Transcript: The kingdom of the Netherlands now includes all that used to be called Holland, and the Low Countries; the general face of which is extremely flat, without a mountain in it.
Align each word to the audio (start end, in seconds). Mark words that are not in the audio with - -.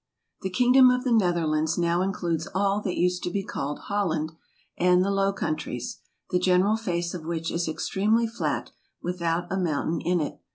The 0.41 0.49
kingdom 0.49 0.89
of 0.89 1.03
the 1.03 1.11
Netherlands 1.11 1.77
now 1.77 2.01
includes 2.01 2.47
all 2.55 2.81
that 2.81 2.97
used 2.97 3.21
to 3.21 3.29
be 3.29 3.43
called 3.43 3.81
Holland, 3.81 4.31
and 4.75 5.05
the 5.05 5.11
Low 5.11 5.31
Countries; 5.31 5.99
the 6.31 6.39
general 6.39 6.75
face 6.75 7.13
of 7.13 7.23
which 7.25 7.51
is 7.51 7.67
extremely 7.67 8.25
flat, 8.25 8.71
without 9.03 9.45
a 9.51 9.57
mountain 9.57 10.01
in 10.03 10.19
it. 10.19 10.41